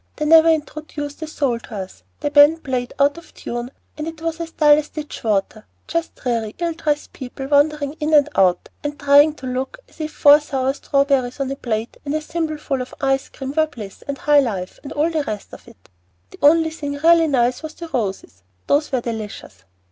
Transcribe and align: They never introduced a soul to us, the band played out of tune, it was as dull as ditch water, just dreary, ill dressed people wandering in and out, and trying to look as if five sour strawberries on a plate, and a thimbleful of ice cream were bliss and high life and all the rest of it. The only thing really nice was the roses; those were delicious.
They 0.15 0.25
never 0.25 0.49
introduced 0.49 1.21
a 1.21 1.27
soul 1.27 1.59
to 1.59 1.75
us, 1.75 2.01
the 2.21 2.31
band 2.31 2.63
played 2.63 2.91
out 2.97 3.19
of 3.19 3.35
tune, 3.35 3.69
it 3.95 4.19
was 4.19 4.39
as 4.39 4.49
dull 4.49 4.79
as 4.79 4.89
ditch 4.89 5.23
water, 5.23 5.67
just 5.87 6.15
dreary, 6.15 6.55
ill 6.57 6.73
dressed 6.73 7.13
people 7.13 7.45
wandering 7.45 7.93
in 7.99 8.15
and 8.15 8.27
out, 8.33 8.69
and 8.83 8.99
trying 8.99 9.35
to 9.35 9.45
look 9.45 9.77
as 9.87 10.01
if 10.01 10.11
five 10.11 10.41
sour 10.41 10.73
strawberries 10.73 11.39
on 11.39 11.51
a 11.51 11.55
plate, 11.55 11.97
and 12.03 12.15
a 12.15 12.19
thimbleful 12.19 12.81
of 12.81 12.95
ice 12.99 13.29
cream 13.29 13.53
were 13.55 13.67
bliss 13.67 14.03
and 14.07 14.17
high 14.17 14.39
life 14.39 14.79
and 14.81 14.91
all 14.93 15.11
the 15.11 15.23
rest 15.25 15.53
of 15.53 15.67
it. 15.67 15.87
The 16.31 16.39
only 16.41 16.71
thing 16.71 16.93
really 16.93 17.27
nice 17.27 17.61
was 17.61 17.75
the 17.75 17.87
roses; 17.89 18.41
those 18.65 18.91
were 18.91 19.01
delicious. 19.01 19.65